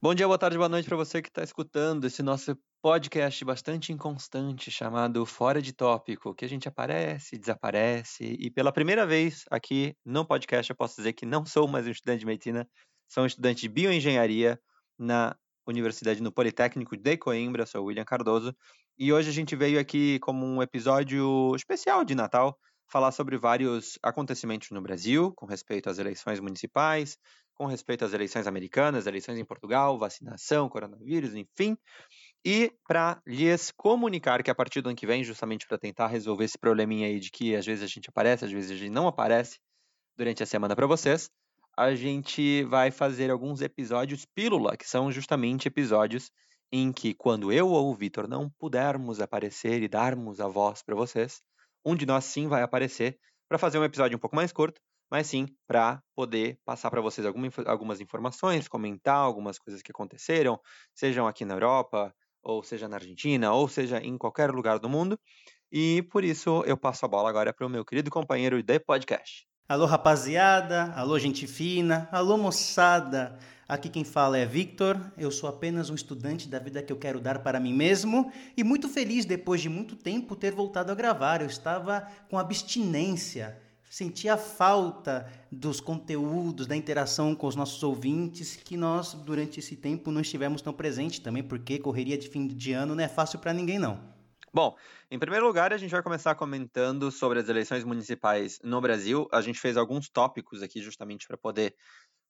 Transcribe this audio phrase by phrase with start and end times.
[0.00, 3.92] Bom dia, boa tarde, boa noite para você que está escutando esse nosso podcast bastante
[3.92, 9.96] inconstante chamado Fora de Tópico, que a gente aparece, desaparece e pela primeira vez aqui
[10.04, 12.68] no podcast eu posso dizer que não sou mais um estudante de medicina,
[13.08, 14.56] sou um estudante de bioengenharia
[14.96, 18.54] na Universidade no Politécnico de Coimbra, sou William Cardoso
[18.96, 22.56] e hoje a gente veio aqui como um episódio especial de Natal
[22.88, 27.18] falar sobre vários acontecimentos no Brasil com respeito às eleições municipais,
[27.58, 31.76] com respeito às eleições americanas, eleições em Portugal, vacinação, coronavírus, enfim.
[32.44, 36.44] E para lhes comunicar que a partir do ano que vem, justamente para tentar resolver
[36.44, 39.08] esse probleminha aí de que às vezes a gente aparece, às vezes a gente não
[39.08, 39.58] aparece
[40.16, 41.28] durante a semana para vocês,
[41.76, 46.30] a gente vai fazer alguns episódios pílula, que são justamente episódios
[46.72, 50.94] em que quando eu ou o Vitor não pudermos aparecer e darmos a voz para
[50.94, 51.40] vocês,
[51.84, 53.18] um de nós sim vai aparecer
[53.48, 54.80] para fazer um episódio um pouco mais curto,
[55.10, 60.58] mas sim para poder passar para vocês alguma, algumas informações, comentar algumas coisas que aconteceram,
[60.94, 65.18] sejam aqui na Europa, ou seja na Argentina, ou seja em qualquer lugar do mundo.
[65.70, 69.46] E por isso eu passo a bola agora para o meu querido companheiro de podcast.
[69.68, 73.38] Alô, rapaziada, alô, gente fina, alô, moçada.
[73.68, 77.20] Aqui quem fala é Victor, eu sou apenas um estudante da vida que eu quero
[77.20, 81.42] dar para mim mesmo e muito feliz depois de muito tempo ter voltado a gravar.
[81.42, 88.56] Eu estava com abstinência sentir a falta dos conteúdos, da interação com os nossos ouvintes,
[88.56, 92.72] que nós, durante esse tempo, não estivemos tão presentes também, porque correria de fim de
[92.72, 94.16] ano não é fácil para ninguém, não.
[94.52, 94.76] Bom,
[95.10, 99.28] em primeiro lugar, a gente vai começar comentando sobre as eleições municipais no Brasil.
[99.30, 101.74] A gente fez alguns tópicos aqui justamente para poder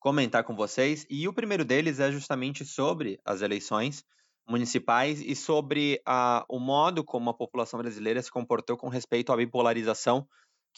[0.01, 4.05] comentar com vocês, e o primeiro deles é justamente sobre as eleições
[4.49, 9.37] municipais e sobre a, o modo como a população brasileira se comportou com respeito à
[9.37, 10.27] bipolarização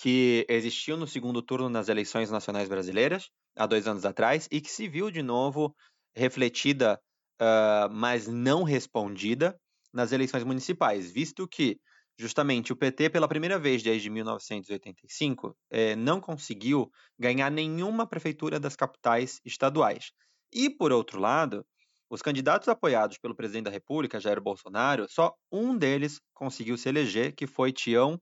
[0.00, 4.70] que existiu no segundo turno nas eleições nacionais brasileiras, há dois anos atrás, e que
[4.70, 5.74] se viu de novo
[6.16, 6.98] refletida,
[7.40, 9.58] uh, mas não respondida,
[9.92, 11.78] nas eleições municipais, visto que
[12.18, 18.76] justamente o PT, pela primeira vez desde 1985, eh, não conseguiu ganhar nenhuma prefeitura das
[18.76, 20.12] capitais estaduais.
[20.52, 21.64] E, por outro lado,
[22.10, 27.34] os candidatos apoiados pelo presidente da República, Jair Bolsonaro, só um deles conseguiu se eleger,
[27.34, 28.20] que foi Tião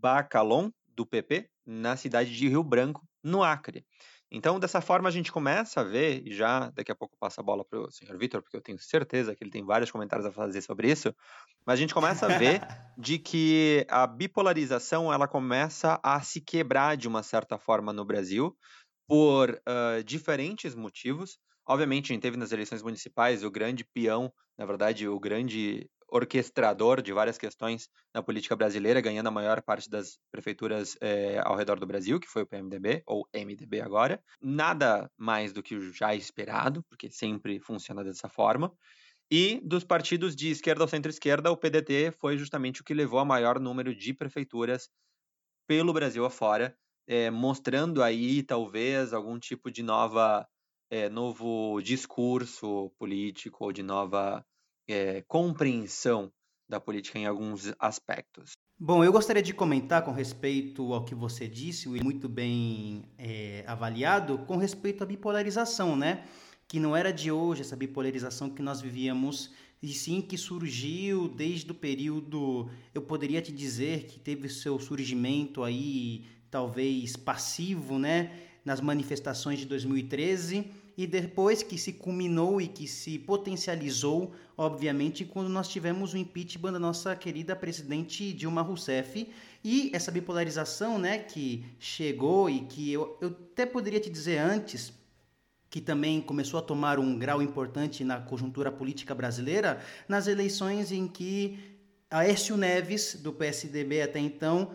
[0.00, 3.84] Bacalon, do PP, na cidade de Rio Branco, no Acre.
[4.30, 7.44] Então, dessa forma, a gente começa a ver, e já daqui a pouco passa a
[7.44, 10.32] bola para o senhor Vitor, porque eu tenho certeza que ele tem vários comentários a
[10.32, 11.14] fazer sobre isso,
[11.64, 12.60] mas a gente começa a ver
[12.98, 18.56] de que a bipolarização ela começa a se quebrar de uma certa forma no Brasil,
[19.06, 21.38] por uh, diferentes motivos.
[21.66, 27.02] Obviamente, a gente teve nas eleições municipais o grande peão, na verdade, o grande orquestrador
[27.02, 31.80] de várias questões na política brasileira, ganhando a maior parte das prefeituras é, ao redor
[31.80, 34.22] do Brasil, que foi o PMDB, ou MDB agora.
[34.40, 38.72] Nada mais do que o já esperado, porque sempre funciona dessa forma.
[39.28, 43.24] E dos partidos de esquerda ou centro-esquerda, o PDT foi justamente o que levou a
[43.24, 44.88] maior número de prefeituras
[45.66, 46.76] pelo Brasil afora,
[47.08, 50.46] é, mostrando aí talvez algum tipo de nova,
[50.88, 54.44] é, novo discurso político ou de nova
[54.88, 56.30] é, compreensão
[56.68, 58.52] da política em alguns aspectos.
[58.78, 64.38] Bom, eu gostaria de comentar com respeito ao que você disse, muito bem é, avaliado,
[64.38, 66.24] com respeito à bipolarização, né?
[66.66, 71.70] Que não era de hoje essa bipolarização que nós vivíamos, e sim que surgiu desde
[71.70, 78.32] o período, eu poderia te dizer que teve seu surgimento aí, talvez passivo, né?
[78.64, 85.48] Nas manifestações de 2013 e depois que se culminou e que se potencializou, obviamente, quando
[85.48, 89.28] nós tivemos o impeachment da nossa querida presidente Dilma Rousseff.
[89.64, 94.92] E essa bipolarização, né, que chegou e que eu, eu até poderia te dizer antes,
[95.68, 101.08] que também começou a tomar um grau importante na conjuntura política brasileira, nas eleições em
[101.08, 101.58] que
[102.08, 104.70] Aécio Neves, do PSDB até então,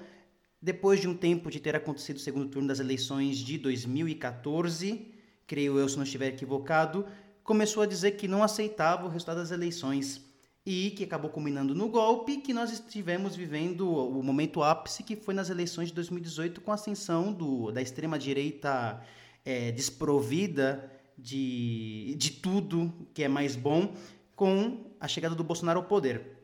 [0.62, 5.19] depois de um tempo de ter acontecido o segundo turno das eleições de 2014,
[5.50, 7.08] creio eu se não estiver equivocado,
[7.44, 10.24] começou a dizer que não aceitava o resultado das eleições
[10.64, 15.34] e que acabou culminando no golpe que nós estivemos vivendo o momento ápice que foi
[15.34, 19.02] nas eleições de 2018 com a ascensão do, da extrema direita
[19.44, 23.96] é, desprovida de, de tudo que é mais bom
[24.36, 26.38] com a chegada do Bolsonaro ao poder.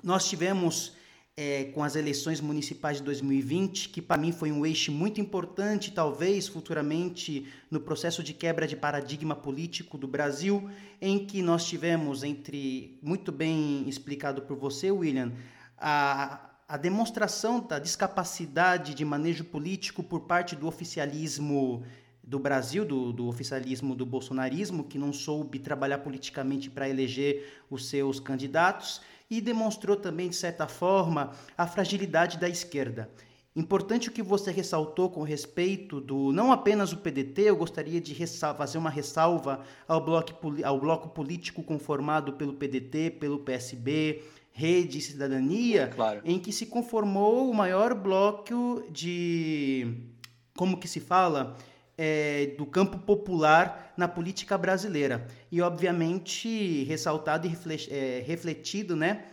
[0.00, 0.92] Nós tivemos
[1.36, 5.90] é, com as eleições municipais de 2020, que para mim foi um eixo muito importante,
[5.90, 10.70] talvez futuramente, no processo de quebra de paradigma político do Brasil,
[11.00, 15.32] em que nós tivemos, entre muito bem explicado por você, William,
[15.76, 21.82] a, a demonstração da discapacidade de manejo político por parte do oficialismo
[22.22, 27.88] do Brasil, do, do oficialismo do bolsonarismo, que não soube trabalhar politicamente para eleger os
[27.88, 33.08] seus candidatos e demonstrou também, de certa forma, a fragilidade da esquerda.
[33.56, 38.14] Importante o que você ressaltou com respeito do não apenas o PDT, eu gostaria de
[38.26, 40.32] fazer uma ressalva ao bloco,
[40.64, 46.20] ao bloco político conformado pelo PDT, pelo PSB, Rede e Cidadania, claro.
[46.24, 49.98] em que se conformou o maior bloco de.
[50.56, 51.56] Como que se fala?
[51.96, 55.28] É, do campo popular na política brasileira.
[55.50, 57.56] E, obviamente, ressaltado e
[57.90, 59.24] é, refletido né,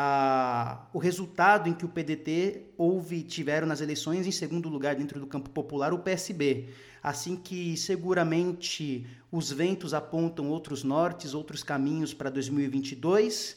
[0.00, 5.18] a, o resultado em que o PDT houve, tiveram nas eleições, em segundo lugar, dentro
[5.18, 6.68] do campo popular, o PSB.
[7.02, 13.56] Assim que seguramente os ventos apontam outros nortes, outros caminhos para 2022.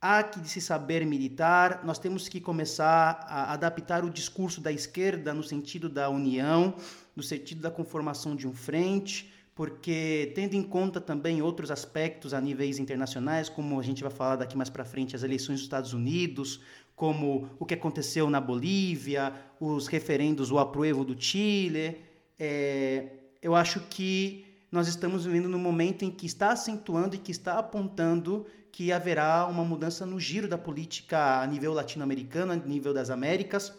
[0.00, 5.34] Há que se saber militar, nós temos que começar a adaptar o discurso da esquerda
[5.34, 6.74] no sentido da união,
[7.16, 12.40] no sentido da conformação de um frente, porque tendo em conta também outros aspectos a
[12.40, 15.94] níveis internacionais, como a gente vai falar daqui mais para frente, as eleições dos Estados
[15.94, 16.60] Unidos,
[16.94, 21.96] como o que aconteceu na Bolívia, os referendos, o apruebo do Chile,
[22.38, 23.06] é,
[23.40, 27.58] eu acho que nós estamos vivendo num momento em que está acentuando e que está
[27.58, 33.08] apontando que haverá uma mudança no giro da política a nível latino-americano, a nível das
[33.08, 33.72] Américas,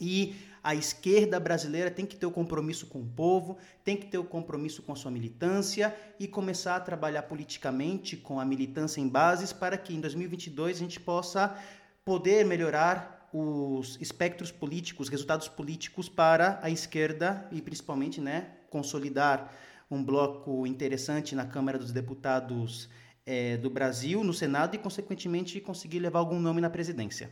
[0.00, 4.18] e a esquerda brasileira tem que ter o compromisso com o povo, tem que ter
[4.18, 9.08] o compromisso com a sua militância e começar a trabalhar politicamente com a militância em
[9.08, 11.56] bases para que em 2022 a gente possa
[12.04, 19.52] poder melhorar os espectros políticos, resultados políticos para a esquerda e principalmente, né, consolidar
[19.90, 22.88] um bloco interessante na Câmara dos Deputados
[23.24, 27.30] é, do Brasil, no Senado e, consequentemente, conseguir levar algum nome na presidência.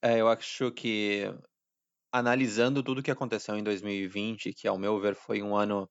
[0.00, 1.32] É, eu acho que
[2.14, 5.90] analisando tudo o que aconteceu em 2020, que ao meu ver foi um ano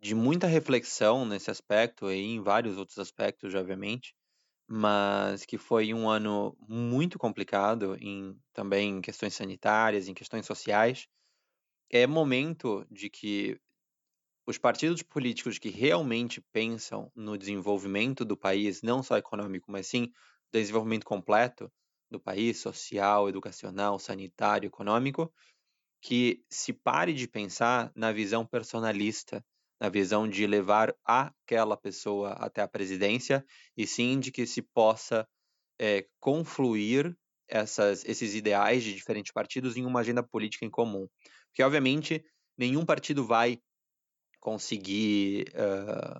[0.00, 4.14] de muita reflexão nesse aspecto e em vários outros aspectos, obviamente,
[4.68, 11.08] mas que foi um ano muito complicado em também em questões sanitárias, em questões sociais.
[11.90, 13.60] É momento de que
[14.46, 20.10] os partidos políticos que realmente pensam no desenvolvimento do país, não só econômico, mas sim
[20.52, 21.70] desenvolvimento completo,
[22.10, 25.32] do país, social, educacional, sanitário, econômico,
[26.00, 29.44] que se pare de pensar na visão personalista,
[29.80, 33.44] na visão de levar aquela pessoa até a presidência,
[33.76, 35.28] e sim de que se possa
[35.78, 37.16] é, confluir
[37.48, 41.08] essas, esses ideais de diferentes partidos em uma agenda política em comum.
[41.46, 42.24] Porque, obviamente,
[42.56, 43.58] nenhum partido vai
[44.40, 46.18] conseguir uh,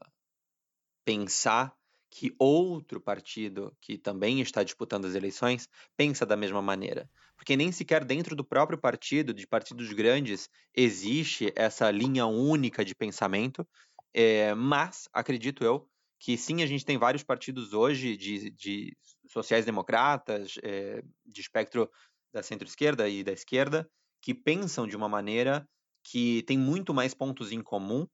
[1.05, 1.78] pensar
[2.11, 7.09] que outro partido que também está disputando as eleições pensa da mesma maneira.
[7.37, 12.95] Porque nem sequer dentro do próprio partido, de partidos grandes, existe essa linha única de
[12.95, 13.67] pensamento.
[14.13, 15.89] É, mas, acredito eu,
[16.19, 18.97] que sim, a gente tem vários partidos hoje de, de
[19.27, 21.89] sociais-democratas, é, de espectro
[22.33, 23.89] da centro-esquerda e da esquerda,
[24.21, 25.69] que pensam de uma maneira
[26.03, 28.07] que tem muito mais pontos em comum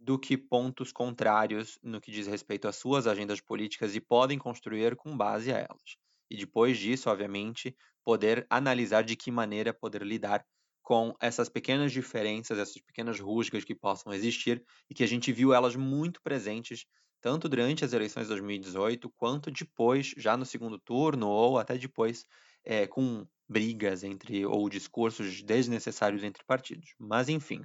[0.00, 4.96] do que pontos contrários no que diz respeito às suas agendas políticas e podem construir
[4.96, 5.96] com base a elas.
[6.30, 10.44] E depois disso, obviamente, poder analisar de que maneira poder lidar
[10.82, 15.52] com essas pequenas diferenças, essas pequenas rusgas que possam existir e que a gente viu
[15.52, 16.86] elas muito presentes
[17.20, 22.24] tanto durante as eleições de 2018 quanto depois, já no segundo turno ou até depois,
[22.64, 26.94] é, com brigas entre ou discursos desnecessários entre partidos.
[26.96, 27.62] Mas enfim.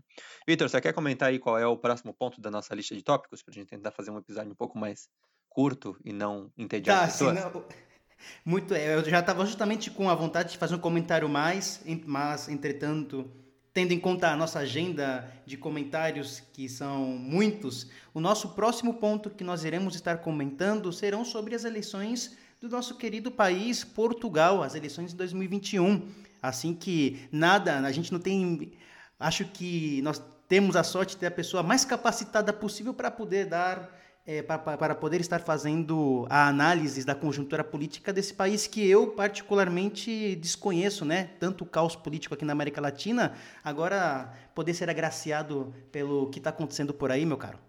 [0.48, 3.44] Vitor, você quer comentar aí qual é o próximo ponto da nossa lista de tópicos
[3.44, 5.08] para a gente tentar fazer um episódio um pouco mais
[5.48, 7.38] curto e não entediar tá, as pessoas?
[7.38, 7.66] Sim, não...
[8.44, 12.50] Muito, é, eu já estava justamente com a vontade de fazer um comentário mais, mas
[12.50, 13.30] entretanto,
[13.72, 19.30] tendo em conta a nossa agenda de comentários que são muitos, o nosso próximo ponto
[19.30, 22.36] que nós iremos estar comentando serão sobre as eleições
[22.68, 26.10] do nosso querido país, Portugal, as eleições de 2021.
[26.42, 28.74] Assim que nada, a gente não tem.
[29.20, 33.46] Acho que nós temos a sorte de ter a pessoa mais capacitada possível para poder
[33.46, 34.04] dar.
[34.28, 40.36] É, para, poder estar fazendo a análise da conjuntura política desse país que eu particularmente
[40.38, 41.30] desconheço, né?
[41.40, 46.50] Tanto o caos político aqui na América Latina, agora poder ser agraciado pelo que está
[46.50, 47.60] acontecendo por aí, meu caro.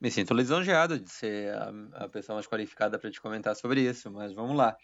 [0.00, 4.10] Me sinto lisonjeado de ser a, a pessoa mais qualificada para te comentar sobre isso,
[4.10, 4.76] mas vamos lá.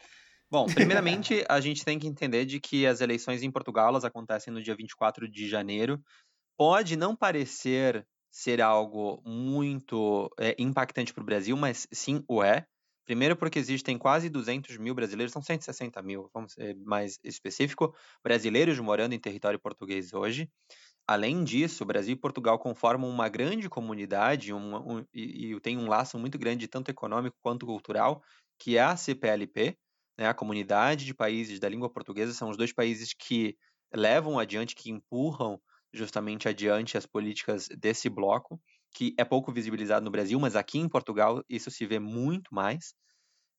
[0.50, 4.52] Bom, primeiramente, a gente tem que entender de que as eleições em Portugal elas acontecem
[4.52, 6.00] no dia 24 de janeiro.
[6.58, 12.66] Pode não parecer ser algo muito é, impactante para o Brasil, mas sim o é.
[13.04, 18.78] Primeiro porque existem quase 200 mil brasileiros, são 160 mil, vamos ser mais específico, brasileiros
[18.78, 20.48] morando em território português hoje.
[21.06, 25.88] Além disso, Brasil e Portugal conformam uma grande comunidade uma, um, e, e tem um
[25.88, 28.22] laço muito grande, tanto econômico quanto cultural,
[28.58, 29.76] que é a CPLP,
[30.18, 32.32] né, a Comunidade de Países da Língua Portuguesa.
[32.32, 33.56] São os dois países que
[33.92, 35.60] levam adiante, que empurram
[35.92, 38.60] justamente adiante as políticas desse bloco,
[38.94, 42.94] que é pouco visibilizado no Brasil, mas aqui em Portugal isso se vê muito mais.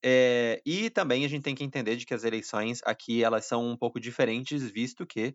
[0.02, 3.66] É, e também a gente tem que entender de que as eleições aqui elas são
[3.66, 5.34] um pouco diferentes, visto que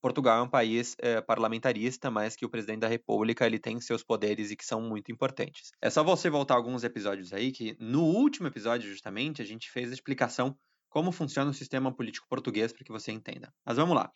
[0.00, 4.02] Portugal é um país é, parlamentarista, mas que o presidente da República ele tem seus
[4.02, 5.70] poderes e que são muito importantes.
[5.80, 9.90] É só você voltar alguns episódios aí que no último episódio justamente a gente fez
[9.90, 10.56] a explicação
[10.88, 13.52] como funciona o sistema político português para que você entenda.
[13.64, 14.10] Mas vamos lá.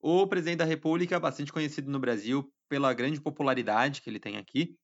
[0.00, 4.76] O presidente da República, bastante conhecido no Brasil pela grande popularidade que ele tem aqui,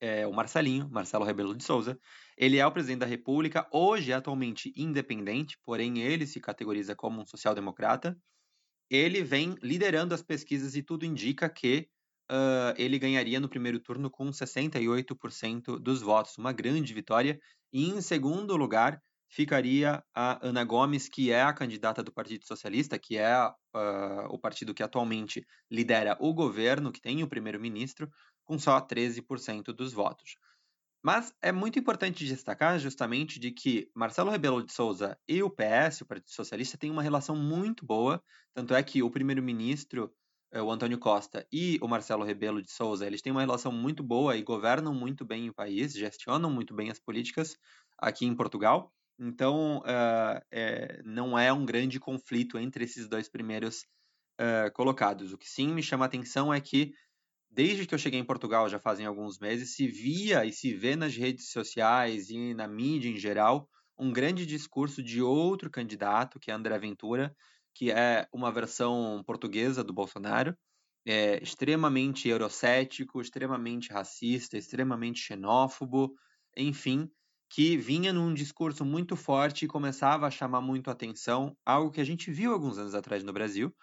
[0.00, 1.98] é o Marcelinho, Marcelo Rebelo de Souza.
[2.36, 7.26] Ele é o presidente da República, hoje atualmente independente, porém ele se categoriza como um
[7.26, 8.16] social-democrata
[8.90, 11.88] ele vem liderando as pesquisas e tudo indica que
[12.30, 17.40] uh, ele ganharia no primeiro turno com 68% dos votos, uma grande vitória.
[17.72, 22.98] E em segundo lugar ficaria a Ana Gomes, que é a candidata do Partido Socialista,
[22.98, 28.10] que é uh, o partido que atualmente lidera o governo, que tem o primeiro-ministro,
[28.44, 30.34] com só 13% dos votos.
[31.02, 36.02] Mas é muito importante destacar justamente de que Marcelo Rebelo de Souza e o PS,
[36.02, 40.12] o Partido Socialista, têm uma relação muito boa, tanto é que o primeiro-ministro,
[40.52, 44.02] eh, o Antônio Costa, e o Marcelo Rebelo de Souza, eles têm uma relação muito
[44.02, 47.56] boa e governam muito bem o país, gestionam muito bem as políticas
[47.98, 48.92] aqui em Portugal.
[49.18, 53.86] Então, uh, é, não é um grande conflito entre esses dois primeiros
[54.40, 55.32] uh, colocados.
[55.32, 56.92] O que sim me chama a atenção é que
[57.50, 60.96] desde que eu cheguei em Portugal, já fazem alguns meses, se via e se vê
[60.96, 66.50] nas redes sociais e na mídia em geral um grande discurso de outro candidato, que
[66.50, 67.34] é André Ventura,
[67.74, 70.56] que é uma versão portuguesa do Bolsonaro,
[71.06, 76.14] é extremamente eurocético, extremamente racista, extremamente xenófobo,
[76.56, 77.10] enfim,
[77.50, 82.04] que vinha num discurso muito forte e começava a chamar muito atenção, algo que a
[82.04, 83.74] gente viu alguns anos atrás no Brasil,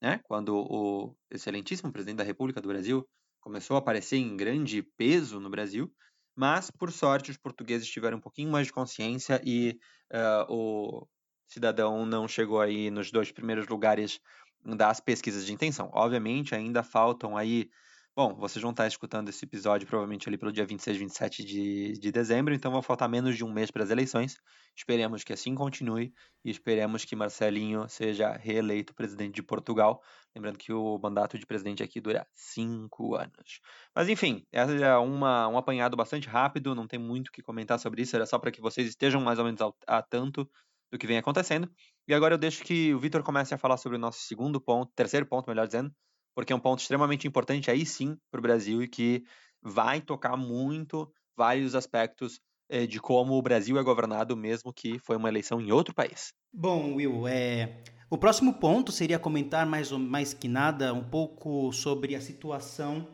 [0.00, 0.20] né?
[0.24, 3.06] Quando o excelentíssimo presidente da República do Brasil
[3.40, 5.92] começou a aparecer em grande peso no Brasil,
[6.34, 9.78] mas por sorte os portugueses tiveram um pouquinho mais de consciência e
[10.12, 11.08] uh, o
[11.46, 14.20] cidadão não chegou aí nos dois primeiros lugares
[14.64, 15.90] das pesquisas de intenção.
[15.92, 17.70] Obviamente ainda faltam aí
[18.18, 22.10] Bom, vocês vão estar escutando esse episódio provavelmente ali pelo dia 26, 27 de, de
[22.10, 24.38] dezembro, então vai faltar menos de um mês para as eleições.
[24.74, 30.00] Esperemos que assim continue e esperemos que Marcelinho seja reeleito presidente de Portugal.
[30.34, 33.60] Lembrando que o mandato de presidente aqui dura cinco anos.
[33.94, 37.78] Mas enfim, essa é uma, um apanhado bastante rápido, não tem muito o que comentar
[37.78, 40.48] sobre isso, era só para que vocês estejam mais ou menos ao, a tanto
[40.90, 41.70] do que vem acontecendo.
[42.08, 44.90] E agora eu deixo que o Vitor comece a falar sobre o nosso segundo ponto,
[44.94, 45.92] terceiro ponto, melhor dizendo,
[46.36, 49.24] porque é um ponto extremamente importante aí sim para o Brasil e que
[49.62, 52.38] vai tocar muito vários aspectos
[52.68, 56.34] eh, de como o Brasil é governado, mesmo que foi uma eleição em outro país.
[56.52, 57.82] Bom, Will, é...
[58.10, 63.08] o próximo ponto seria comentar mais, mais que nada um pouco sobre a situação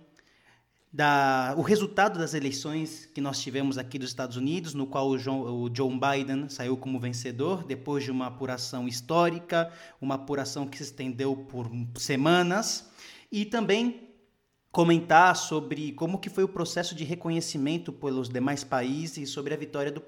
[0.93, 5.17] da, o resultado das eleições que nós tivemos aqui dos Estados Unidos, no qual o,
[5.17, 10.76] John, o Joe Biden saiu como vencedor depois de uma apuração histórica, uma apuração que
[10.76, 12.92] se estendeu por semanas
[13.33, 14.12] e também
[14.73, 19.93] comentar sobre como que foi o processo de reconhecimento pelos demais países sobre a vitória
[19.93, 20.03] do,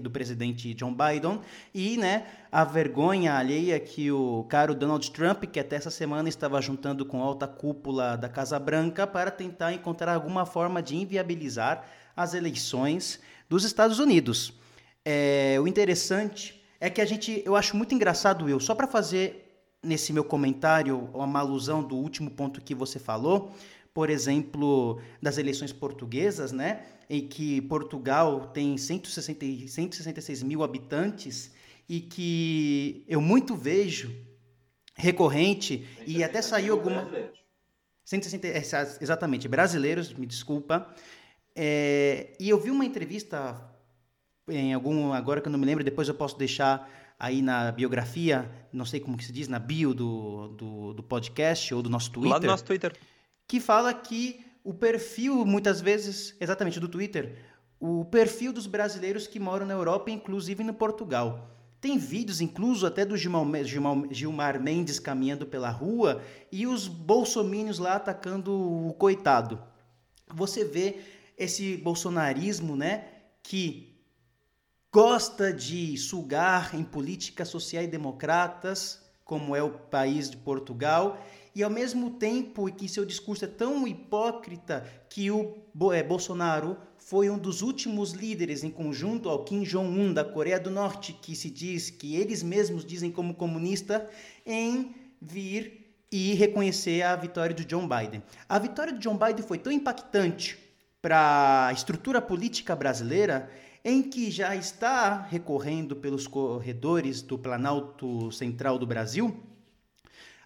[0.00, 1.40] do presidente John Biden
[1.72, 6.60] e né, a vergonha alheia que o caro Donald Trump, que até essa semana estava
[6.60, 11.84] juntando com alta cúpula da Casa Branca para tentar encontrar alguma forma de inviabilizar
[12.16, 14.52] as eleições dos Estados Unidos.
[15.04, 19.49] É, o interessante é que a gente, eu acho muito engraçado, Will, só para fazer
[19.82, 23.52] nesse meu comentário uma alusão do último ponto que você falou,
[23.92, 31.52] por exemplo, das eleições portuguesas, né, em que Portugal tem 160, 166 mil habitantes
[31.88, 34.14] e que eu muito vejo
[34.94, 37.08] recorrente e até saiu alguma...
[38.04, 38.58] 160, é,
[39.00, 40.92] exatamente, brasileiros, me desculpa.
[41.54, 43.70] É, e eu vi uma entrevista
[44.48, 46.88] em algum, agora que eu não me lembro, depois eu posso deixar
[47.20, 51.72] aí na biografia, não sei como que se diz, na bio do, do, do podcast
[51.74, 52.32] ou do nosso Twitter.
[52.32, 52.96] Lá do nosso Twitter.
[53.46, 57.36] Que fala que o perfil, muitas vezes, exatamente do Twitter,
[57.78, 61.50] o perfil dos brasileiros que moram na Europa, inclusive no Portugal.
[61.78, 67.78] Tem vídeos, incluso até do Gilmar, Gilmar, Gilmar Mendes caminhando pela rua e os bolsomínios
[67.78, 69.62] lá atacando o coitado.
[70.28, 71.00] Você vê
[71.36, 73.04] esse bolsonarismo, né,
[73.42, 73.89] que
[74.92, 81.70] gosta de sugar em políticas sociais democratas como é o país de Portugal, e ao
[81.70, 85.54] mesmo tempo que seu discurso é tão hipócrita que o
[85.92, 90.68] é, Bolsonaro foi um dos últimos líderes em conjunto ao Kim Jong-un da Coreia do
[90.68, 94.10] Norte, que se diz que eles mesmos dizem como comunista,
[94.44, 98.24] em vir e reconhecer a vitória do John Biden.
[98.48, 100.58] A vitória do John Biden foi tão impactante
[101.00, 103.48] para a estrutura política brasileira
[103.84, 109.50] em que já está recorrendo pelos corredores do Planalto Central do Brasil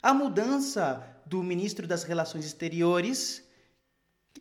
[0.05, 3.43] a mudança do ministro das Relações Exteriores,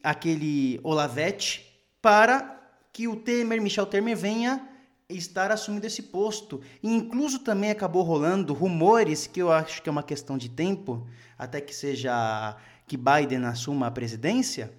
[0.03, 1.65] aquele Olavete,
[2.01, 4.67] para que o Temer, Michel Temer, venha
[5.07, 6.59] estar assumindo esse posto.
[6.83, 11.07] E incluso também acabou rolando rumores, que eu acho que é uma questão de tempo,
[11.37, 14.73] até que seja que Biden assuma a presidência,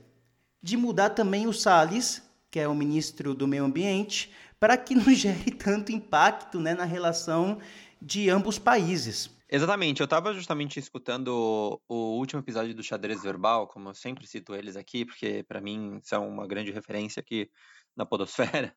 [0.63, 2.23] de mudar também o Salles,
[2.55, 6.85] que é o ministro do Meio Ambiente, para que não gere tanto impacto né, na
[6.85, 7.61] relação
[8.01, 9.29] de ambos países.
[9.51, 14.55] Exatamente, eu estava justamente escutando o último episódio do Xadrez Verbal, como eu sempre cito
[14.55, 17.51] eles aqui, porque para mim são uma grande referência aqui
[17.97, 18.73] na podosfera,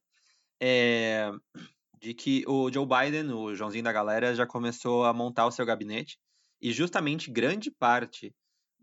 [0.60, 1.30] é,
[2.02, 5.68] de que o Joe Biden, o Joãozinho da galera, já começou a montar o seu
[5.68, 6.18] gabinete,
[6.60, 8.34] e justamente grande parte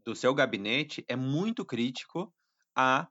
[0.04, 2.32] do seu gabinete é muito crítico
[2.76, 3.08] a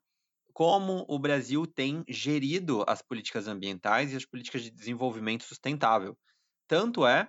[0.54, 6.16] como o Brasil tem gerido as políticas ambientais e as políticas de desenvolvimento sustentável.
[6.68, 7.28] Tanto é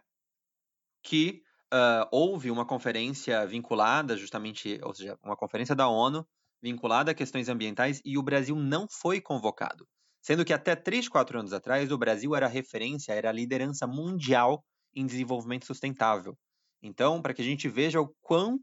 [1.02, 6.26] que uh, houve uma conferência vinculada, justamente, ou seja, uma conferência da ONU
[6.62, 9.86] vinculada a questões ambientais e o Brasil não foi convocado.
[10.22, 14.64] Sendo que até 3, 4 anos atrás, o Brasil era referência, era liderança mundial
[14.94, 16.36] em desenvolvimento sustentável.
[16.82, 18.58] Então, para que a gente veja o quão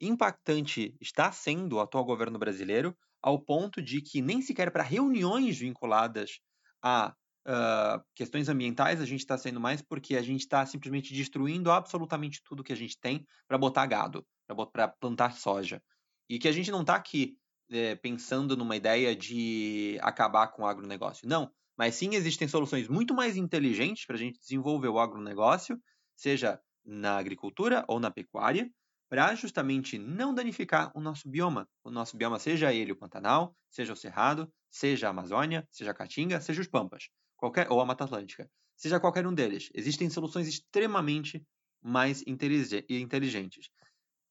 [0.00, 5.58] impactante está sendo o atual governo brasileiro, ao ponto de que nem sequer para reuniões
[5.58, 6.38] vinculadas
[6.80, 7.12] a
[7.44, 12.40] uh, questões ambientais a gente está sendo mais porque a gente está simplesmente destruindo absolutamente
[12.44, 14.24] tudo que a gente tem para botar gado,
[14.72, 15.82] para plantar soja.
[16.30, 17.36] E que a gente não está aqui
[17.68, 21.28] é, pensando numa ideia de acabar com o agronegócio.
[21.28, 25.76] Não, mas sim existem soluções muito mais inteligentes para a gente desenvolver o agronegócio,
[26.14, 28.70] seja na agricultura ou na pecuária,
[29.08, 31.68] para justamente não danificar o nosso bioma.
[31.84, 35.94] O nosso bioma, seja ele o Pantanal, seja o Cerrado, seja a Amazônia, seja a
[35.94, 38.50] Caatinga, seja os Pampas, qualquer, ou a Mata Atlântica.
[38.76, 39.70] Seja qualquer um deles.
[39.74, 41.44] Existem soluções extremamente
[41.82, 43.70] mais inteligentes.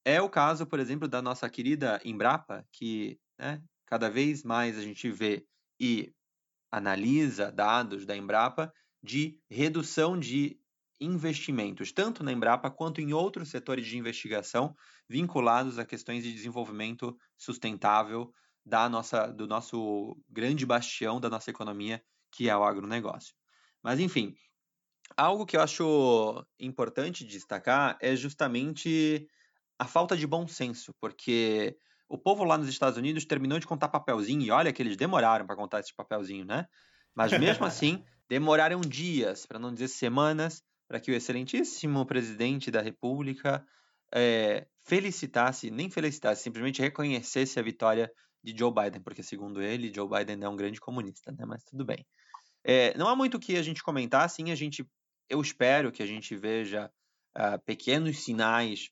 [0.03, 4.81] É o caso, por exemplo, da nossa querida Embrapa, que né, cada vez mais a
[4.81, 5.45] gente vê
[5.79, 6.13] e
[6.71, 10.59] analisa dados da Embrapa de redução de
[10.99, 14.75] investimentos, tanto na Embrapa quanto em outros setores de investigação
[15.09, 18.31] vinculados a questões de desenvolvimento sustentável
[18.65, 23.35] da nossa, do nosso grande bastião da nossa economia, que é o agronegócio.
[23.83, 24.33] Mas, enfim,
[25.15, 29.27] algo que eu acho importante destacar é justamente
[29.77, 31.77] a falta de bom senso, porque
[32.07, 35.45] o povo lá nos Estados Unidos terminou de contar papelzinho, e olha que eles demoraram
[35.45, 36.65] para contar esse papelzinho, né?
[37.13, 42.81] Mas mesmo assim, demoraram dias, para não dizer semanas, para que o excelentíssimo presidente da
[42.81, 43.65] República
[44.13, 48.11] é, felicitasse, nem felicitasse, simplesmente reconhecesse a vitória
[48.43, 51.45] de Joe Biden, porque segundo ele, Joe Biden é um grande comunista, né?
[51.45, 52.05] Mas tudo bem.
[52.63, 54.87] É, não há muito o que a gente comentar, sim, a gente,
[55.29, 56.91] eu espero que a gente veja
[57.37, 58.89] uh, pequenos sinais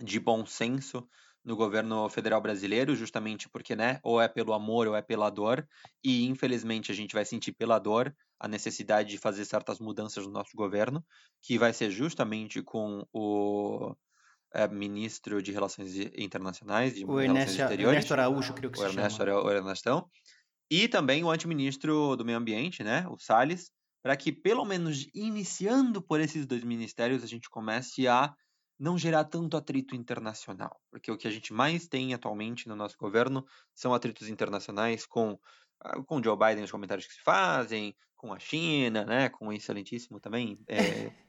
[0.00, 1.08] de bom senso
[1.48, 5.66] no governo federal brasileiro, justamente porque, né, ou é pelo amor ou é pela dor,
[6.04, 10.30] e infelizmente a gente vai sentir pela dor a necessidade de fazer certas mudanças no
[10.30, 11.02] nosso governo,
[11.40, 13.96] que vai ser justamente com o
[14.52, 18.88] é, ministro de Relações Internacionais, de o Ernesto, Exteriores, Ernesto Araújo, creio que o se
[18.88, 19.42] Ernesto, chama.
[19.42, 20.06] o Ernestão,
[20.70, 23.70] e também o antiministro do Meio Ambiente, né, o Salles,
[24.02, 28.34] para que pelo menos iniciando por esses dois ministérios a gente comece a
[28.78, 32.96] não gerar tanto atrito internacional, porque o que a gente mais tem atualmente no nosso
[32.98, 35.38] governo são atritos internacionais com
[35.80, 39.52] ah, com Joe Biden os comentários que se fazem, com a China, né, com o
[39.52, 40.76] excelentíssimo também é,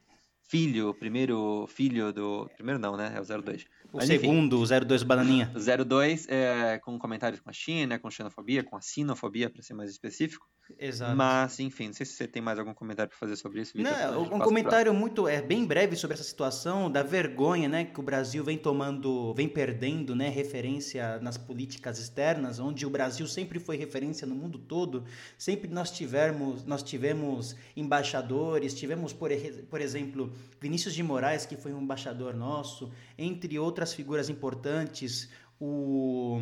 [0.50, 3.66] filho, primeiro filho do primeiro não, né, é o 02.
[3.92, 5.52] O Mas, segundo, o 02 Bananinha.
[5.56, 9.74] O 02 é, com comentários com a China, com xenofobia, com a sinofobia, para ser
[9.74, 10.48] mais específico.
[10.78, 11.16] Exato.
[11.16, 13.76] Mas, enfim, não sei se você tem mais algum comentário para fazer sobre isso.
[13.76, 18.00] Victor, Não, um comentário muito é bem breve sobre essa situação da vergonha, né, que
[18.00, 23.60] o Brasil vem tomando, vem perdendo, né, referência nas políticas externas, onde o Brasil sempre
[23.60, 25.04] foi referência no mundo todo.
[25.38, 29.32] Sempre nós tivemos, nós tivemos embaixadores, tivemos por,
[29.70, 30.32] por exemplo
[30.62, 36.42] Vinícius de Moraes, que foi um embaixador nosso, entre outras figuras importantes, o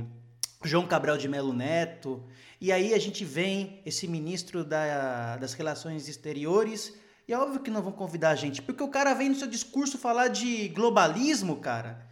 [0.64, 2.24] João Cabral de Melo Neto.
[2.60, 6.94] E aí a gente vem esse ministro da- das Relações Exteriores
[7.30, 9.50] E é óbvio que não vão convidar a gente, porque o cara vem no seu
[9.50, 12.08] discurso falar de globalismo, cara.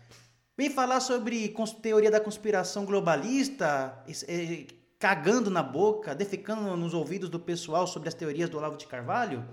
[0.58, 4.65] Vem falar sobre teoria da conspiração globalista, é,
[5.00, 9.48] cagando na boca, defecando nos ouvidos do pessoal sobre as teorias do Olavo de Carvalho.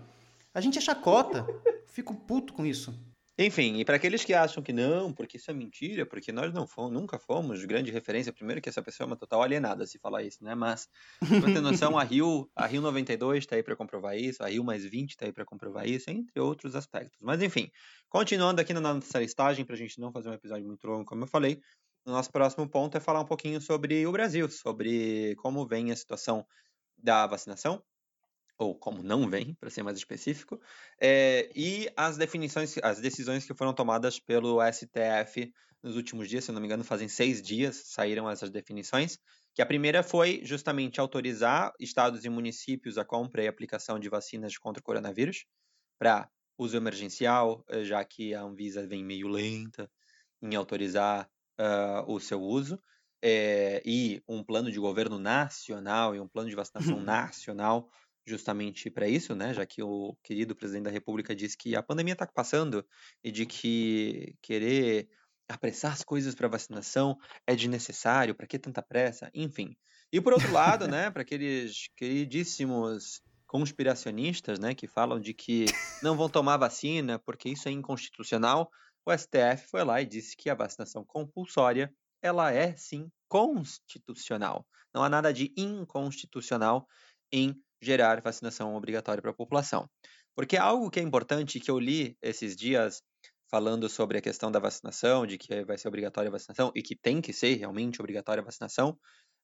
[0.53, 1.47] A gente é chacota.
[1.93, 2.93] Fico puto com isso.
[3.39, 6.67] Enfim, e para aqueles que acham que não, porque isso é mentira, porque nós não
[6.67, 10.23] fomos, nunca fomos grande referência, primeiro que essa pessoa é uma total alienada se falar
[10.23, 10.55] isso, né?
[10.55, 10.87] Mas,
[11.19, 14.63] pra ter noção, a Rio, a Rio 92 está aí para comprovar isso, a Rio
[14.63, 17.19] mais 20 está aí para comprovar isso, entre outros aspectos.
[17.23, 17.71] Mas enfim,
[18.09, 21.25] continuando aqui na nossa listagem, para a gente não fazer um episódio muito longo, como
[21.25, 21.59] eu falei,
[22.07, 25.97] o nosso próximo ponto é falar um pouquinho sobre o Brasil, sobre como vem a
[25.97, 26.47] situação
[26.99, 27.83] da vacinação,
[28.63, 30.61] ou como não vem, para ser mais específico,
[31.01, 36.53] é, e as definições, as decisões que foram tomadas pelo STF nos últimos dias, se
[36.53, 39.19] não me engano, fazem seis dias saíram essas definições.
[39.55, 44.57] Que a primeira foi justamente autorizar estados e municípios a compra e aplicação de vacinas
[44.57, 45.45] contra o coronavírus
[45.99, 49.91] para uso emergencial, eh, já que a Anvisa vem meio lenta
[50.41, 52.81] em autorizar uh, o seu uso.
[53.25, 57.89] É, e um plano de governo nacional e um plano de vacinação nacional
[58.27, 59.53] justamente para isso, né?
[59.53, 62.85] Já que o querido presidente da República disse que a pandemia está passando
[63.23, 65.09] e de que querer
[65.49, 69.31] apressar as coisas para vacinação é desnecessário, para que tanta pressa?
[69.35, 69.77] Enfim.
[70.13, 75.67] E por outro lado, né, para aqueles queridíssimos conspiracionistas, né, que falam de que
[76.03, 78.71] não vão tomar vacina porque isso é inconstitucional,
[79.05, 84.67] o STF foi lá e disse que a vacinação compulsória ela é sim constitucional.
[84.95, 86.87] Não há nada de inconstitucional
[87.33, 89.89] em gerar vacinação obrigatória para a população.
[90.35, 93.03] Porque algo que é importante que eu li esses dias
[93.51, 96.97] falando sobre a questão da vacinação, de que vai ser obrigatória a vacinação e que
[96.97, 98.99] tem que ser realmente obrigatória a vacinação,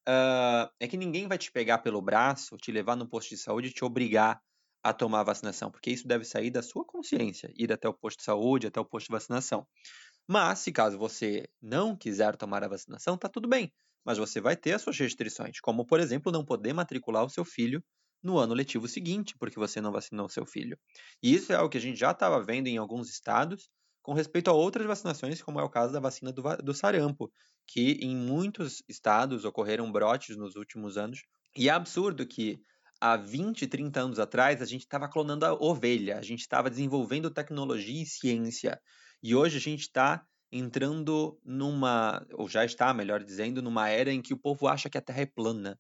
[0.09, 3.69] uh, é que ninguém vai te pegar pelo braço, te levar no posto de saúde
[3.69, 4.41] e te obrigar
[4.83, 8.19] a tomar a vacinação, porque isso deve sair da sua consciência, ir até o posto
[8.19, 9.67] de saúde, até o posto de vacinação.
[10.27, 13.73] Mas, se caso você não quiser tomar a vacinação, tá tudo bem,
[14.05, 17.45] mas você vai ter as suas restrições, como, por exemplo, não poder matricular o seu
[17.45, 17.83] filho
[18.23, 20.79] no ano letivo seguinte, porque você não vacinou seu filho.
[21.23, 23.69] E isso é algo que a gente já estava vendo em alguns estados
[24.03, 27.31] com respeito a outras vacinações, como é o caso da vacina do, do sarampo,
[27.67, 31.21] que em muitos estados ocorreram brotes nos últimos anos.
[31.55, 32.59] E é absurdo que
[33.01, 37.31] há 20, 30 anos atrás a gente estava clonando a ovelha, a gente estava desenvolvendo
[37.31, 38.81] tecnologia e ciência.
[39.23, 44.23] E hoje a gente está entrando numa, ou já está, melhor dizendo, numa era em
[44.23, 45.79] que o povo acha que a Terra é plana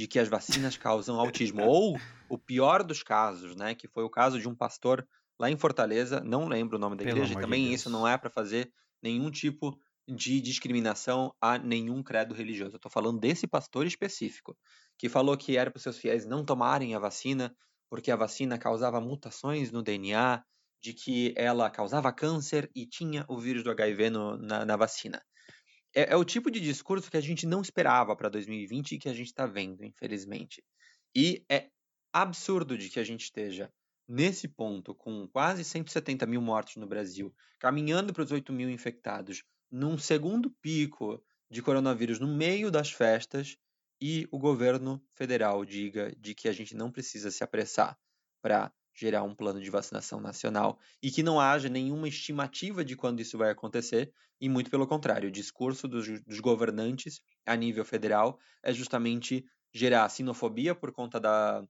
[0.00, 1.62] de que as vacinas causam autismo.
[1.62, 3.74] Ou o pior dos casos, né?
[3.74, 5.06] Que foi o caso de um pastor
[5.38, 8.08] lá em Fortaleza, não lembro o nome da Pelo igreja, e também de isso não
[8.08, 12.72] é para fazer nenhum tipo de discriminação a nenhum credo religioso.
[12.72, 14.56] Eu estou falando desse pastor específico,
[14.96, 17.54] que falou que era para os seus fiéis não tomarem a vacina
[17.90, 20.42] porque a vacina causava mutações no DNA,
[20.80, 25.20] de que ela causava câncer e tinha o vírus do HIV no, na, na vacina
[25.94, 29.08] é, é, o tipo de discurso que a gente não esperava para 2020 e que
[29.08, 30.62] a gente está vendo, infelizmente.
[31.14, 31.68] E é
[32.12, 33.72] absurdo de que a gente esteja
[34.08, 39.44] nesse ponto, com quase 170 mil mortes no Brasil, caminhando para os 8 mil infectados,
[39.70, 43.56] num segundo pico de coronavírus no meio das festas,
[44.00, 47.98] e o governo federal diga de que a gente não precisa se apressar
[48.42, 53.20] para gerar um plano de vacinação nacional e que não haja nenhuma estimativa de quando
[53.20, 58.38] isso vai acontecer, e muito pelo contrário, o discurso dos, dos governantes a nível federal
[58.62, 61.64] é justamente gerar sinofobia por conta da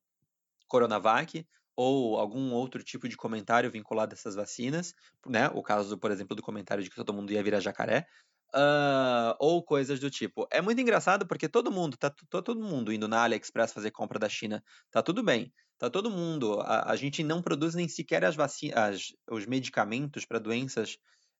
[0.69, 4.95] Coronavac ou algum outro tipo de comentário vinculado a essas vacinas,
[5.27, 5.49] né?
[5.49, 8.07] O caso, por exemplo, do comentário de que todo mundo ia virar jacaré,
[8.55, 10.47] uh, ou coisas do tipo.
[10.51, 14.19] É muito engraçado porque todo mundo, tá, tá todo mundo indo na AliExpress fazer compra
[14.19, 15.53] da China, tá tudo bem.
[15.79, 16.61] Tá todo mundo.
[16.61, 20.99] A, a gente não produz nem sequer as vacinas, os medicamentos para doenças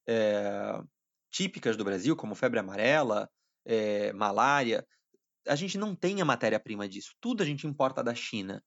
[0.09, 0.81] é,
[1.31, 3.29] típicas do Brasil, como febre amarela,
[3.67, 4.87] é, malária.
[5.47, 7.15] A gente não tem a matéria-prima disso.
[7.21, 8.63] Tudo a gente importa da China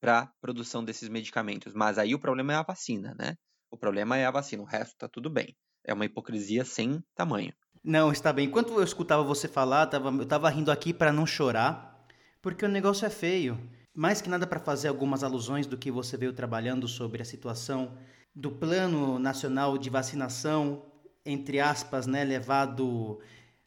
[0.00, 1.74] para produção desses medicamentos.
[1.74, 3.36] Mas aí o problema é a vacina, né?
[3.68, 4.62] O problema é a vacina.
[4.62, 5.56] O resto tá tudo bem.
[5.84, 7.52] É uma hipocrisia sem tamanho.
[7.86, 8.48] Não, está bem.
[8.48, 12.04] Enquanto eu escutava você falar, tava, eu estava rindo aqui para não chorar,
[12.42, 13.56] porque o negócio é feio
[13.94, 17.96] mais que nada para fazer algumas alusões do que você veio trabalhando sobre a situação
[18.34, 20.82] do Plano Nacional de Vacinação,
[21.24, 23.20] entre aspas, né, levado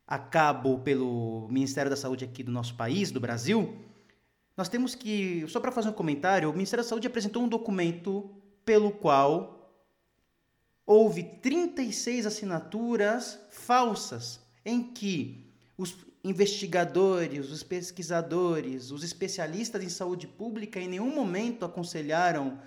[0.05, 3.73] a cabo pelo Ministério da Saúde aqui do nosso país, do Brasil,
[4.57, 8.29] nós temos que, só para fazer um comentário, o Ministério da Saúde apresentou um documento
[8.65, 9.58] pelo qual
[10.89, 15.45] houve 36 assinaturas falsas em que
[15.77, 22.59] os investigadores, os pesquisadores, os especialistas em saúde pública em nenhum momento aconselharam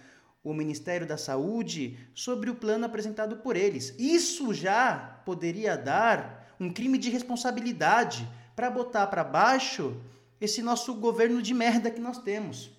[0.45, 3.93] o Ministério da Saúde sobre o plano apresentado por eles.
[3.99, 10.01] Isso já poderia dar um crime de responsabilidade para botar para baixo
[10.41, 12.71] esse nosso governo de merda que nós temos.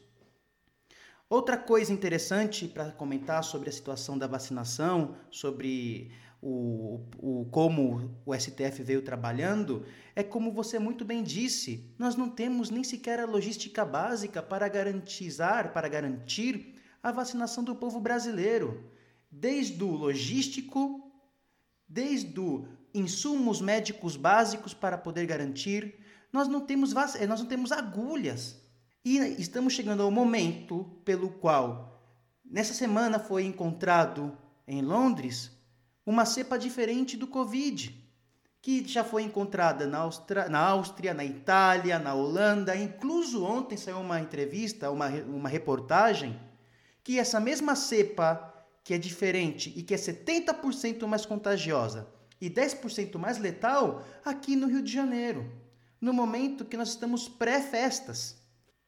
[1.34, 8.36] Outra coisa interessante para comentar sobre a situação da vacinação, sobre o, o, como o
[8.36, 9.84] STF veio trabalhando,
[10.15, 14.67] é como você muito bem disse, nós não temos nem sequer a logística básica para
[14.67, 18.91] garantizar, para garantir a vacinação do povo brasileiro.
[19.32, 21.12] Desde o logístico,
[21.89, 25.96] desde o insumos médicos básicos para poder garantir,
[26.32, 28.62] nós não temos, eh, nós não temos agulhas.
[29.06, 32.02] E estamos chegando ao momento pelo qual,
[32.46, 35.52] nessa semana, foi encontrado em Londres
[36.06, 38.02] uma cepa diferente do Covid,
[38.62, 40.48] que já foi encontrada na, Austra...
[40.48, 42.78] na Áustria, na Itália, na Holanda.
[42.78, 46.39] Incluso ontem saiu uma entrevista, uma, uma reportagem,
[47.04, 48.54] que essa mesma cepa,
[48.86, 52.08] que é diferente e que é 70% mais contagiosa
[52.39, 55.52] e 10% mais letal, aqui no Rio de Janeiro,
[56.00, 58.42] no momento que nós estamos pré-festas.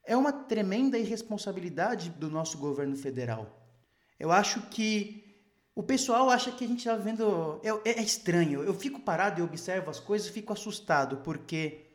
[0.05, 3.61] É uma tremenda irresponsabilidade do nosso governo federal.
[4.19, 5.25] Eu acho que
[5.75, 7.59] o pessoal acha que a gente está vendo.
[7.63, 8.63] É, é, estranho.
[8.63, 11.87] Eu fico parado e observo as coisas e fico assustado, porque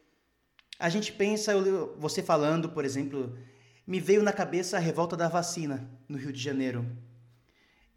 [0.79, 1.53] a gente pensa,
[1.97, 3.39] você falando, por exemplo,
[3.87, 6.85] me veio na cabeça a revolta da vacina no Rio de Janeiro.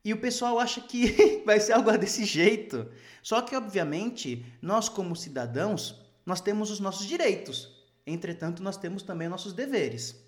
[0.06, 2.90] E o pessoal acha que vai ser algo desse jeito.
[3.22, 7.73] Só que, obviamente, nós, como cidadãos, nós temos os nossos direitos.
[8.06, 10.22] Entretanto, nós temos também nossos deveres.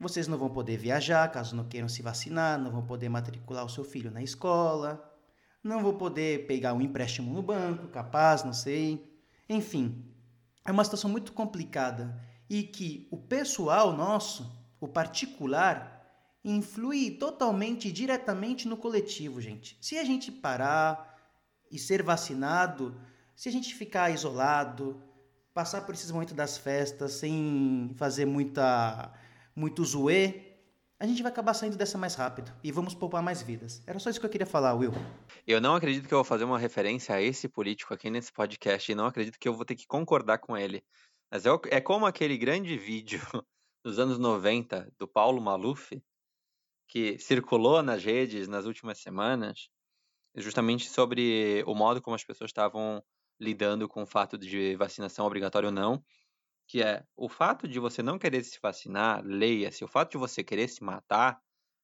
[0.00, 3.68] Vocês não vão poder viajar caso não queiram se vacinar, não vão poder matricular o
[3.68, 5.04] seu filho na escola,
[5.62, 9.12] não vão poder pegar um empréstimo no banco, capaz, não sei.
[9.48, 10.04] Enfim,
[10.64, 14.48] é uma situação muito complicada e que o pessoal nosso,
[14.80, 15.98] o particular,
[16.44, 19.76] influi totalmente diretamente no coletivo, gente.
[19.80, 21.18] Se a gente parar
[21.70, 22.98] e ser vacinado,
[23.34, 25.02] se a gente ficar isolado,
[25.58, 29.12] passar por esses momentos das festas sem fazer muita
[29.56, 30.54] muito zoê,
[31.00, 33.82] a gente vai acabar saindo dessa mais rápido e vamos poupar mais vidas.
[33.84, 34.92] Era só isso que eu queria falar, Will.
[35.44, 38.92] Eu não acredito que eu vou fazer uma referência a esse político aqui nesse podcast
[38.92, 40.80] e não acredito que eu vou ter que concordar com ele.
[41.28, 43.20] Mas é, é como aquele grande vídeo
[43.84, 46.00] dos anos 90 do Paulo Maluf,
[46.86, 49.68] que circulou nas redes nas últimas semanas,
[50.36, 53.02] justamente sobre o modo como as pessoas estavam
[53.40, 56.02] lidando com o fato de vacinação obrigatória ou não,
[56.68, 60.44] que é o fato de você não querer se vacinar, leia-se, o fato de você
[60.44, 61.40] querer se matar,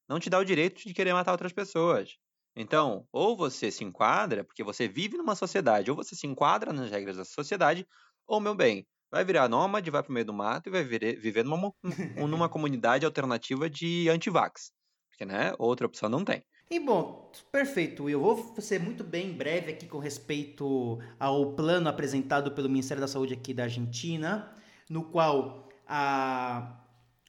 [0.09, 2.17] não te dá o direito de querer matar outras pessoas.
[2.57, 6.91] Então, ou você se enquadra, porque você vive numa sociedade, ou você se enquadra nas
[6.91, 7.87] regras da sociedade,
[8.27, 11.73] ou, meu bem, vai virar nômade, vai pro meio do mato e vai viver numa,
[12.17, 14.73] numa comunidade alternativa de antivax.
[15.11, 16.45] Porque, né, outra opção não tem.
[16.75, 18.11] E bom, perfeito.
[18.11, 23.07] Eu vou ser muito bem breve aqui com respeito ao plano apresentado pelo Ministério da
[23.07, 24.53] Saúde aqui da Argentina
[24.91, 26.81] no qual a,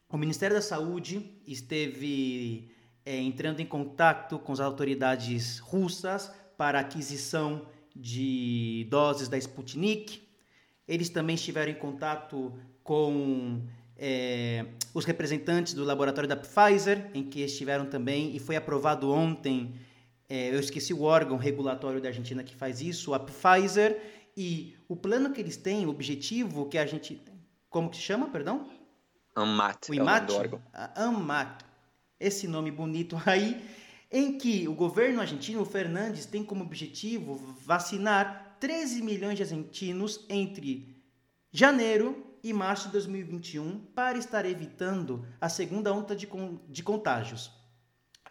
[0.10, 2.72] o Ministério da Saúde esteve
[3.06, 10.28] é, entrando em contato com as autoridades russas para aquisição de doses da Sputnik.
[10.88, 12.52] Eles também estiveram em contato
[12.84, 13.62] com
[13.98, 19.74] é, os representantes do laboratório da Pfizer, em que estiveram também, e foi aprovado ontem,
[20.28, 24.02] é, eu esqueci o órgão regulatório da Argentina que faz isso, a Pfizer,
[24.36, 27.22] e o plano que eles têm, o objetivo que a gente
[27.76, 28.70] como que se chama, perdão?
[29.36, 29.90] AMAT.
[29.92, 30.32] O IMAT?
[30.32, 30.62] É o
[30.96, 31.66] AMAT.
[32.18, 33.62] Esse nome bonito aí,
[34.10, 40.26] em que o governo argentino, o Fernandes, tem como objetivo vacinar 13 milhões de argentinos
[40.30, 40.96] entre
[41.52, 46.30] janeiro e março de 2021 para estar evitando a segunda onda de,
[46.70, 47.52] de contágios.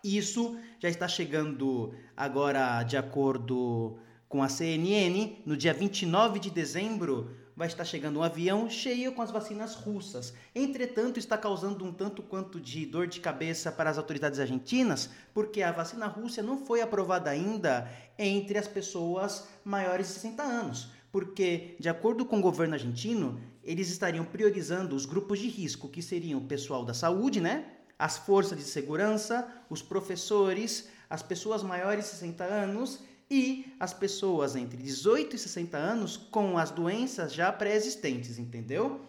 [0.05, 3.99] Isso já está chegando agora, de acordo
[4.29, 9.21] com a CNN, no dia 29 de dezembro, vai estar chegando um avião cheio com
[9.21, 10.33] as vacinas russas.
[10.55, 15.61] Entretanto, está causando um tanto quanto de dor de cabeça para as autoridades argentinas, porque
[15.61, 20.94] a vacina russa não foi aprovada ainda entre as pessoas maiores de 60 anos.
[21.15, 26.03] Porque, de acordo com o governo argentino, eles estariam priorizando os grupos de risco, que
[26.03, 27.67] seriam o pessoal da saúde, né?
[27.97, 32.99] As forças de segurança, os professores, as pessoas maiores de 60 anos
[33.31, 39.01] e as pessoas entre 18 e 60 anos com as doenças já pré-existentes, entendeu?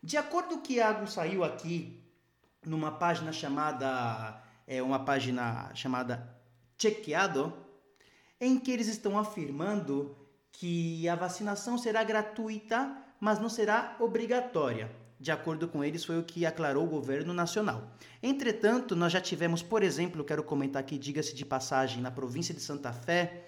[0.00, 2.00] De acordo com o que Iago saiu aqui
[2.64, 6.40] numa página chamada é uma página chamada
[6.80, 7.52] Chequeado,
[8.40, 14.90] em que eles estão afirmando que a vacinação será gratuita, mas não será obrigatória.
[15.20, 17.90] de acordo com eles, foi o que aclarou o governo nacional.
[18.22, 22.60] Entretanto, nós já tivemos, por exemplo, quero comentar aqui, diga-se de passagem, na província de
[22.60, 23.44] Santa Fé,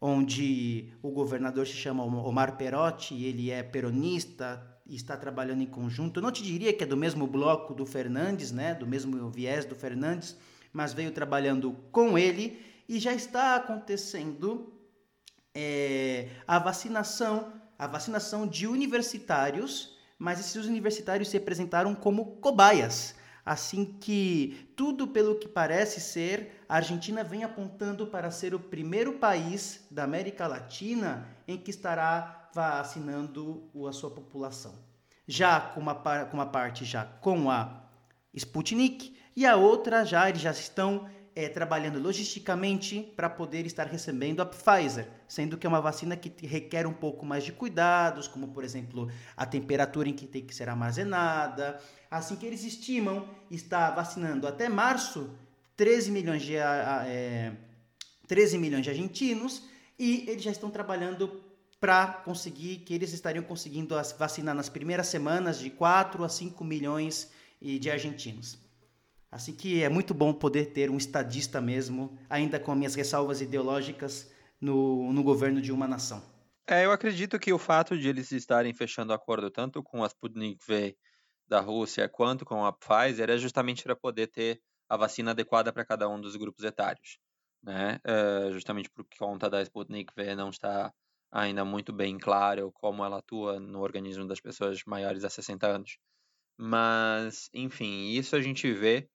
[0.00, 6.18] onde o governador se chama Omar Perotti, ele é peronista e está trabalhando em conjunto.
[6.18, 9.64] Eu não te diria que é do mesmo bloco do Fernandes, né, do mesmo viés
[9.64, 10.36] do Fernandes,
[10.70, 14.70] mas veio trabalhando com ele e já está acontecendo
[15.58, 23.14] é, a vacinação, a vacinação de universitários, mas esses universitários se apresentaram como cobaias.
[23.44, 29.14] Assim que tudo pelo que parece ser, a Argentina vem apontando para ser o primeiro
[29.14, 34.74] país da América Latina em que estará vacinando a sua população.
[35.26, 37.82] Já com uma, com uma parte já com a
[38.34, 44.40] Sputnik e a outra já eles já estão é, trabalhando logisticamente para poder estar recebendo
[44.40, 48.48] a Pfizer, sendo que é uma vacina que requer um pouco mais de cuidados, como
[48.48, 51.78] por exemplo a temperatura em que tem que ser armazenada.
[52.10, 55.30] Assim que eles estimam estar vacinando até março
[55.76, 57.52] 13 milhões de, é,
[58.26, 59.62] 13 milhões de argentinos
[59.98, 61.44] e eles já estão trabalhando
[61.78, 67.30] para conseguir que eles estariam conseguindo vacinar nas primeiras semanas de 4 a 5 milhões
[67.60, 68.65] de argentinos.
[69.36, 74.32] Assim que é muito bom poder ter um estadista mesmo, ainda com minhas ressalvas ideológicas,
[74.58, 76.22] no, no governo de uma nação.
[76.66, 80.58] É, eu acredito que o fato de eles estarem fechando acordo tanto com a Sputnik
[80.66, 80.96] V
[81.46, 85.84] da Rússia quanto com a Pfizer é justamente para poder ter a vacina adequada para
[85.84, 87.18] cada um dos grupos etários,
[87.62, 88.00] né?
[88.02, 90.90] É, justamente por conta da Sputnik V não está
[91.30, 95.98] ainda muito bem claro como ela atua no organismo das pessoas maiores a 60 anos.
[96.56, 99.10] Mas, enfim, isso a gente vê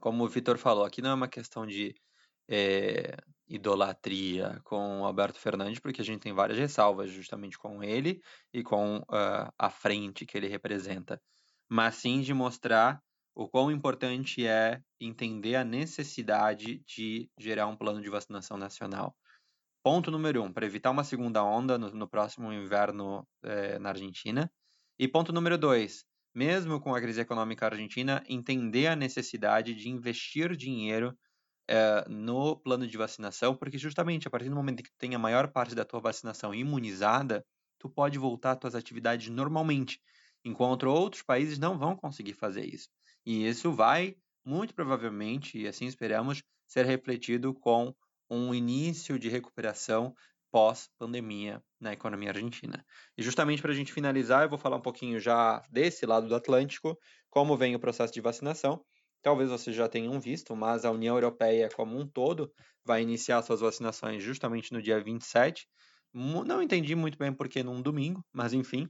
[0.00, 1.94] como o Vitor falou, aqui não é uma questão de
[2.48, 3.16] é,
[3.48, 8.20] idolatria com o Alberto Fernandes, porque a gente tem várias ressalvas justamente com ele
[8.52, 11.20] e com uh, a frente que ele representa,
[11.68, 13.00] mas sim de mostrar
[13.34, 19.14] o quão importante é entender a necessidade de gerar um plano de vacinação nacional.
[19.82, 24.50] Ponto número um, para evitar uma segunda onda no, no próximo inverno é, na Argentina.
[24.98, 30.56] E ponto número dois, mesmo com a crise econômica argentina, entender a necessidade de investir
[30.56, 31.16] dinheiro
[31.68, 35.18] é, no plano de vacinação, porque justamente a partir do momento que tu tem a
[35.18, 37.44] maior parte da tua vacinação imunizada,
[37.78, 40.00] tu pode voltar às tuas atividades normalmente,
[40.44, 42.88] enquanto outros países não vão conseguir fazer isso.
[43.24, 47.94] E isso vai, muito provavelmente, e assim esperamos, ser refletido com
[48.28, 50.14] um início de recuperação
[50.54, 52.86] pós-pandemia na economia argentina.
[53.18, 56.34] E justamente para a gente finalizar, eu vou falar um pouquinho já desse lado do
[56.36, 56.96] Atlântico,
[57.28, 58.80] como vem o processo de vacinação.
[59.20, 62.52] Talvez vocês já tenham visto, mas a União Europeia como um todo
[62.84, 65.66] vai iniciar suas vacinações justamente no dia 27.
[66.12, 68.88] Não entendi muito bem porque num domingo, mas enfim,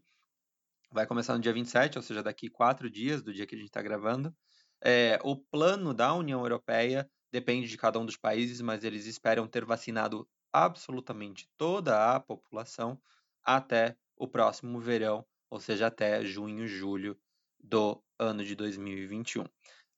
[0.92, 3.68] vai começar no dia 27, ou seja, daqui quatro dias do dia que a gente
[3.68, 4.37] está gravando.
[4.85, 9.48] É, o plano da União Europeia depende de cada um dos países, mas eles esperam
[9.48, 12.97] ter vacinado absolutamente toda a população
[13.43, 17.19] até o próximo verão, ou seja, até junho, julho
[17.59, 19.45] do ano de 2021.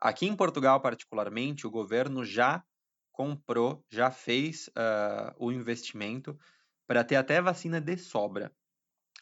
[0.01, 2.65] Aqui em Portugal, particularmente, o governo já
[3.13, 6.39] comprou, já fez uh, o investimento
[6.87, 8.51] para ter até vacina de sobra.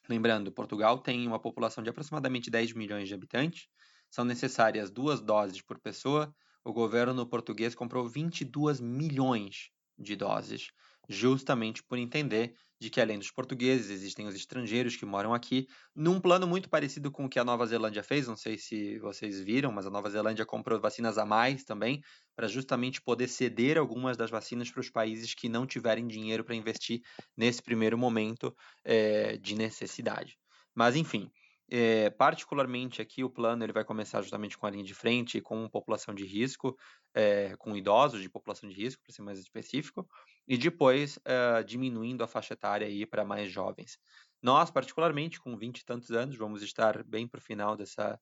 [0.09, 3.69] Lembrando, Portugal tem uma população de aproximadamente 10 milhões de habitantes,
[4.09, 6.33] são necessárias duas doses por pessoa.
[6.63, 10.71] O governo português comprou 22 milhões de doses
[11.09, 16.21] justamente por entender de que além dos portugueses existem os estrangeiros que moram aqui, num
[16.21, 19.73] plano muito parecido com o que a Nova Zelândia fez, não sei se vocês viram,
[19.73, 22.03] mas a Nova Zelândia comprou vacinas a mais também,
[22.37, 26.55] para justamente poder ceder algumas das vacinas para os países que não tiverem dinheiro para
[26.55, 27.01] investir
[27.37, 30.37] nesse primeiro momento é, de necessidade.
[30.75, 31.31] Mas enfim,
[31.71, 35.69] é, particularmente aqui o plano ele vai começar justamente com a linha de frente, com
[35.69, 36.77] população de risco,
[37.15, 40.07] é, com idosos de população de risco, para ser mais específico,
[40.47, 43.99] e depois é, diminuindo a faixa etária aí para mais jovens.
[44.43, 48.21] Nós, particularmente, com 20 e tantos anos, vamos estar bem para o final dessa,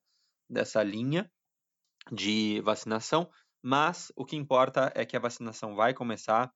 [0.48, 1.30] dessa linha
[2.12, 3.28] de vacinação,
[3.60, 6.52] mas o que importa é que a vacinação vai começar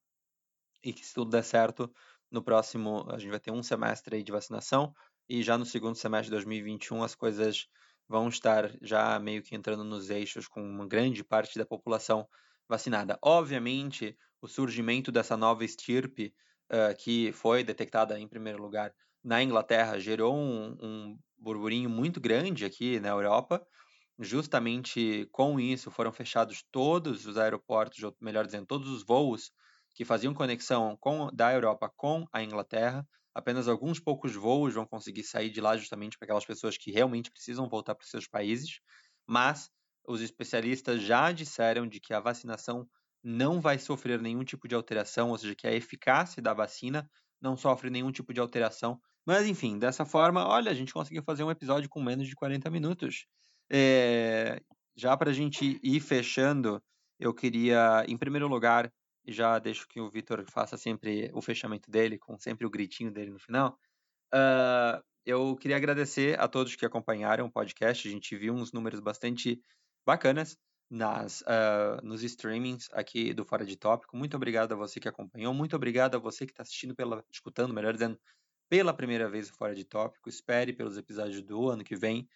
[0.82, 1.92] e que se tudo der certo,
[2.30, 4.92] no próximo, a gente vai ter um semestre aí de vacinação,
[5.28, 7.66] e já no segundo semestre de 2021 as coisas
[8.08, 12.28] vão estar já meio que entrando nos eixos com uma grande parte da população
[12.68, 13.18] vacinada.
[13.22, 16.32] Obviamente, o surgimento dessa nova estirpe
[16.70, 22.64] uh, que foi detectada em primeiro lugar na Inglaterra gerou um, um burburinho muito grande
[22.64, 23.66] aqui na Europa.
[24.18, 29.50] Justamente com isso foram fechados todos os aeroportos, ou melhor dizendo, todos os voos
[29.94, 33.06] que faziam conexão com, da Europa com a Inglaterra
[33.36, 37.30] apenas alguns poucos voos vão conseguir sair de lá justamente para aquelas pessoas que realmente
[37.30, 38.80] precisam voltar para os seus países,
[39.26, 39.70] mas
[40.08, 42.88] os especialistas já disseram de que a vacinação
[43.22, 47.06] não vai sofrer nenhum tipo de alteração, ou seja, que a eficácia da vacina
[47.38, 48.98] não sofre nenhum tipo de alteração.
[49.26, 52.70] Mas enfim, dessa forma, olha, a gente conseguiu fazer um episódio com menos de 40
[52.70, 53.26] minutos.
[53.70, 54.62] É...
[54.96, 56.82] Já para a gente ir fechando,
[57.20, 58.90] eu queria, em primeiro lugar,
[59.26, 63.10] e já deixo que o Vitor faça sempre o fechamento dele, com sempre o gritinho
[63.10, 63.78] dele no final.
[64.32, 68.06] Uh, eu queria agradecer a todos que acompanharam o podcast.
[68.06, 69.60] A gente viu uns números bastante
[70.06, 70.56] bacanas
[70.88, 74.16] nas, uh, nos streamings aqui do Fora de Tópico.
[74.16, 75.52] Muito obrigado a você que acompanhou.
[75.52, 78.16] Muito obrigado a você que está assistindo, pela, escutando, melhor dizendo,
[78.68, 80.28] pela primeira vez o Fora de Tópico.
[80.28, 82.28] Espere pelos episódios do ano que vem.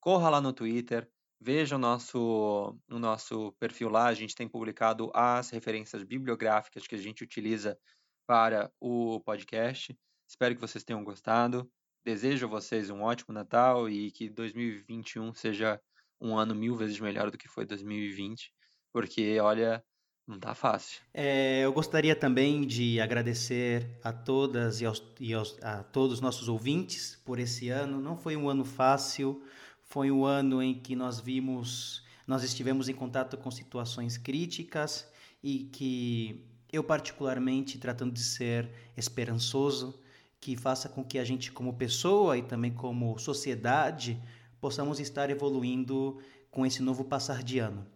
[0.00, 1.06] Corra lá no Twitter,
[1.40, 6.96] Veja o nosso, o nosso perfil lá, a gente tem publicado as referências bibliográficas que
[6.96, 7.78] a gente utiliza
[8.26, 9.96] para o podcast.
[10.28, 11.70] Espero que vocês tenham gostado.
[12.04, 15.80] Desejo a vocês um ótimo Natal e que 2021 seja
[16.20, 18.52] um ano mil vezes melhor do que foi 2020,
[18.92, 19.84] porque olha,
[20.26, 21.00] não tá fácil.
[21.14, 26.20] É, eu gostaria também de agradecer a todas e, aos, e aos, a todos os
[26.20, 28.00] nossos ouvintes por esse ano.
[28.00, 29.42] Não foi um ano fácil.
[29.88, 35.08] Foi um ano em que nós vimos, nós estivemos em contato com situações críticas
[35.42, 39.98] e que eu particularmente tratando de ser esperançoso,
[40.38, 44.20] que faça com que a gente como pessoa e também como sociedade
[44.60, 46.18] possamos estar evoluindo
[46.50, 47.86] com esse novo passar de ano.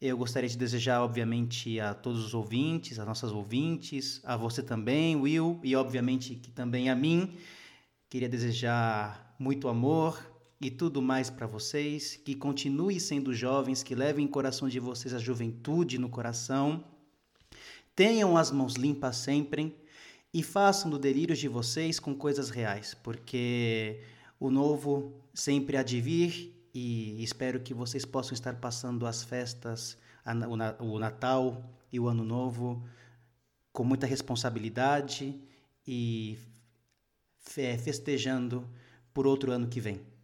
[0.00, 5.14] Eu gostaria de desejar, obviamente, a todos os ouvintes, as nossas ouvintes, a você também,
[5.14, 7.36] Will, e obviamente que também a mim.
[8.08, 10.20] Queria desejar muito amor,
[10.60, 15.14] e tudo mais para vocês, que continue sendo jovens, que levem em coração de vocês
[15.14, 16.84] a juventude no coração.
[17.94, 19.76] Tenham as mãos limpas sempre
[20.34, 24.00] e façam do delírio de vocês com coisas reais, porque
[24.38, 29.96] o novo sempre há de vir e espero que vocês possam estar passando as festas,
[30.80, 32.84] o Natal e o Ano Novo
[33.72, 35.40] com muita responsabilidade
[35.86, 36.36] e
[37.38, 38.68] festejando
[39.14, 40.17] por outro ano que vem.